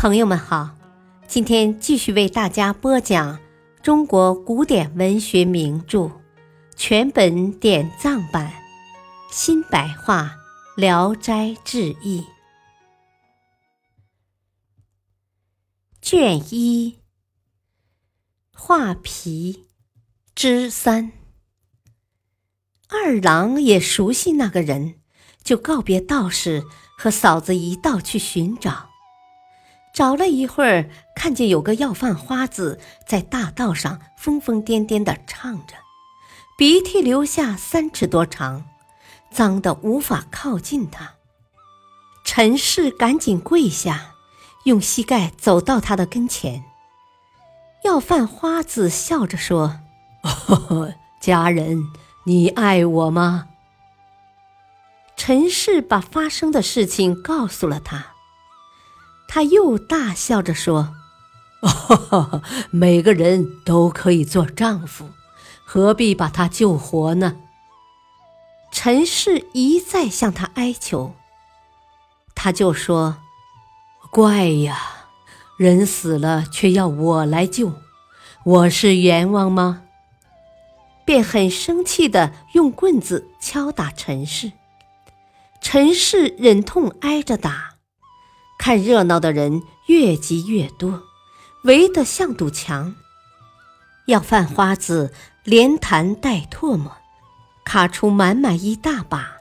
[0.00, 0.70] 朋友们好，
[1.28, 3.38] 今天继续为大家播讲
[3.82, 6.10] 中国古典文学名著
[6.74, 8.50] 全本典藏版
[9.30, 10.38] 新白话
[10.80, 12.22] 《聊斋志异》
[16.00, 16.98] 卷一
[18.54, 19.66] 画皮
[20.34, 21.12] 之三。
[22.88, 24.94] 二郎也熟悉那个人，
[25.44, 26.64] 就告别道士，
[26.96, 28.88] 和嫂子一道去寻找。
[30.00, 35.74] 找了一会儿，看见有个要饭花子在大道上疯疯癫癫地唱着，
[36.56, 38.64] 鼻涕流下三尺多长，
[39.30, 41.16] 脏得无法靠近他。
[42.24, 44.14] 陈氏赶紧跪下，
[44.64, 46.64] 用膝盖走到他的跟前。
[47.84, 49.80] 要饭花子笑着说
[50.24, 51.78] ：“呵 呵家人，
[52.24, 53.48] 你爱我吗？”
[55.14, 58.09] 陈氏把发生的事情告诉了他。
[59.32, 60.92] 他又大笑着说
[62.72, 65.08] ：“每个人都可以做丈夫，
[65.64, 67.36] 何必把他救活呢？”
[68.74, 71.14] 陈氏一再向他哀求，
[72.34, 73.18] 他就说
[74.10, 74.76] ：“怪呀，
[75.56, 77.74] 人死了却要我来救，
[78.44, 79.82] 我是阎王吗？”
[81.06, 84.50] 便很生气的用棍子敲打陈氏，
[85.60, 87.69] 陈氏忍痛挨着打。
[88.60, 91.02] 看热闹的人越积越多，
[91.64, 92.94] 围得像堵墙。
[94.04, 96.92] 要饭花子连弹带唾沫，
[97.64, 99.38] 卡出满满一大把，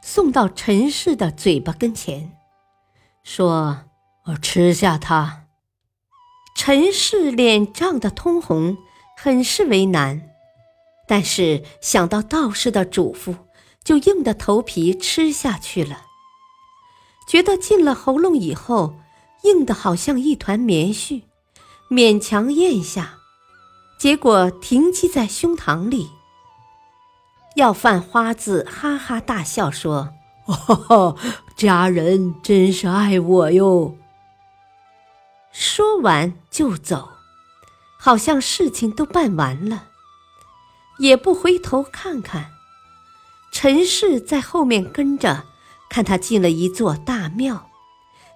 [0.00, 2.36] 送到陈氏的嘴巴跟前，
[3.24, 3.80] 说
[4.26, 5.46] ：“我吃下它。”
[6.54, 8.78] 陈氏脸涨得通红，
[9.16, 10.30] 很是为难，
[11.08, 13.34] 但是想到道士的嘱咐，
[13.82, 16.11] 就硬着头皮吃下去了。
[17.32, 18.96] 觉得进了喉咙以后，
[19.44, 21.22] 硬的好像一团棉絮，
[21.88, 23.20] 勉强咽下，
[23.96, 26.10] 结果停积在胸膛里。
[27.56, 30.10] 要饭花子哈哈大笑说
[30.44, 31.16] ：“哦，
[31.56, 33.96] 家人真是爱我哟。”
[35.52, 37.08] 说完就走，
[37.98, 39.84] 好像事情都办完了，
[40.98, 42.50] 也不回头看看。
[43.50, 45.44] 陈氏在后面跟着。
[45.92, 47.68] 看他进了一座大庙，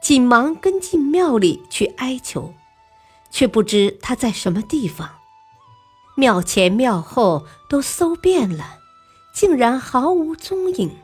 [0.00, 2.54] 紧忙跟进庙里去哀求，
[3.28, 5.16] 却不知他在什么地方。
[6.14, 8.78] 庙前庙后都搜遍了，
[9.34, 10.96] 竟然毫无踪影。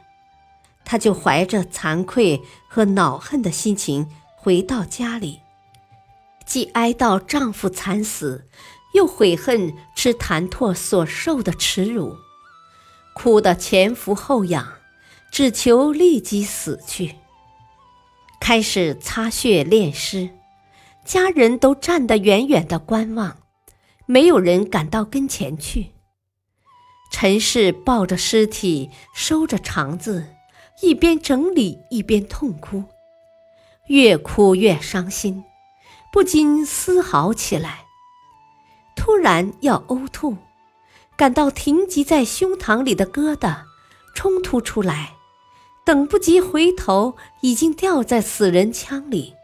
[0.84, 5.40] 他就怀着惭愧和恼恨的心情回到家里，
[6.44, 8.48] 既哀悼丈夫惨死，
[8.94, 12.14] 又悔恨吃痰唾所受的耻辱，
[13.16, 14.75] 哭得前俯后仰。
[15.36, 17.16] 只求立即死去。
[18.40, 20.30] 开始擦血炼尸，
[21.04, 23.36] 家人都站得远远的观望，
[24.06, 25.92] 没有人敢到跟前去。
[27.12, 30.26] 陈氏抱着尸体，收着肠子，
[30.80, 32.84] 一边整理一边痛哭，
[33.88, 35.44] 越哭越伤心，
[36.10, 37.84] 不禁嘶嚎起来。
[38.96, 40.38] 突然要呕吐，
[41.14, 43.64] 感到停积在胸膛里的疙瘩
[44.14, 45.12] 冲突出来。
[45.86, 49.34] 等不及回头，已经掉在死人腔里。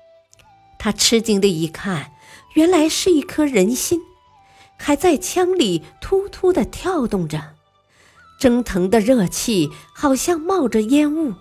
[0.76, 2.10] 他吃惊的一看，
[2.54, 4.00] 原来是一颗人心，
[4.76, 7.54] 还在腔里突突的跳动着，
[8.41, 11.34] 蒸腾的热气好像冒着烟雾。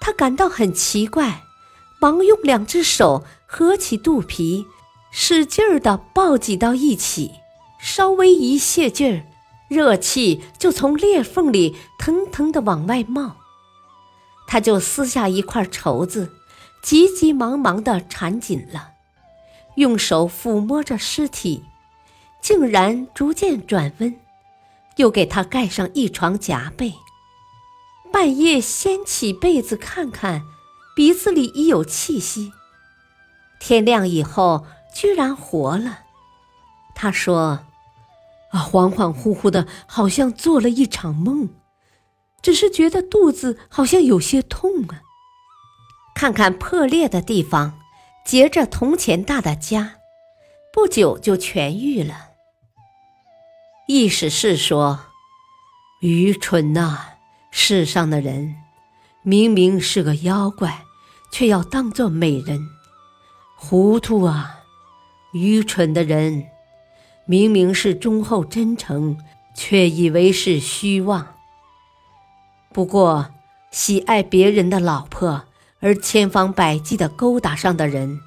[0.00, 1.42] 他感到很奇怪，
[2.00, 4.66] 忙用两只手合起肚皮，
[5.10, 7.32] 使劲儿的抱挤到一起，
[7.80, 9.26] 稍微一泄劲儿，
[9.68, 13.38] 热气就从裂缝里腾腾的往外冒。
[14.52, 16.30] 他就撕下一块绸子，
[16.82, 18.90] 急急忙忙地缠紧了，
[19.76, 21.64] 用手抚摸着尸体，
[22.42, 24.14] 竟然逐渐转温，
[24.96, 26.92] 又给他盖上一床夹被。
[28.12, 30.42] 半夜掀起被子看看，
[30.94, 32.52] 鼻子里已有气息。
[33.58, 36.00] 天亮以后，居然活了。
[36.94, 37.60] 他说
[38.52, 41.48] ：“啊，恍恍惚惚的，好像做了一场梦。”
[42.42, 45.02] 只是觉得肚子好像有些痛啊，
[46.14, 47.78] 看看破裂的地方，
[48.26, 49.92] 结着铜钱大的痂，
[50.72, 52.30] 不久就痊愈了。
[53.86, 55.00] 意思是说，
[56.00, 57.10] 愚蠢呐！
[57.50, 58.56] 世上的人，
[59.22, 60.84] 明明是个妖怪，
[61.30, 62.58] 却要当做美人；
[63.56, 64.60] 糊涂啊！
[65.32, 66.46] 愚蠢的人，
[67.26, 69.18] 明明是忠厚真诚，
[69.54, 71.34] 却以为是虚妄。
[72.72, 73.28] 不过，
[73.70, 75.44] 喜爱别人的老婆
[75.80, 78.20] 而千方百计的勾搭上的人，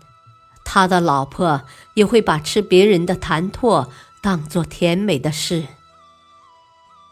[0.64, 1.64] 他的老婆
[1.96, 3.88] 也会把吃别人的痰唾
[4.22, 5.66] 当做甜美的事。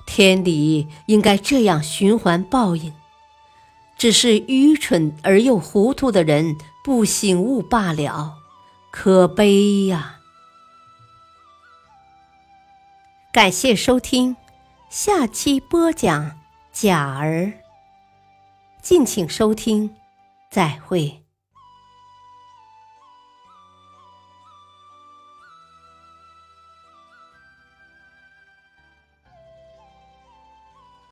[0.05, 2.93] 天理应该这样循环报应，
[3.97, 8.35] 只是愚蠢而又糊涂的人不醒悟罢了，
[8.91, 10.19] 可悲呀！
[13.31, 14.35] 感谢收听，
[14.89, 16.42] 下期播讲
[16.73, 17.53] 假儿。
[18.81, 19.95] 敬请收听，
[20.49, 21.22] 再会。